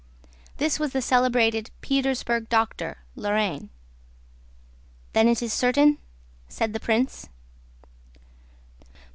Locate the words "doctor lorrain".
2.49-3.69